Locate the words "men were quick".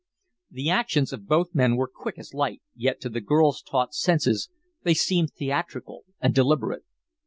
1.53-2.17